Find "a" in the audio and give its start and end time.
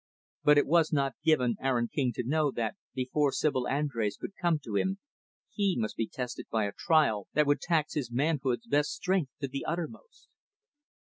6.65-6.73